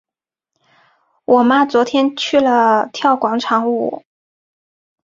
[1.25, 4.03] 我妈昨天去了跳广场舞。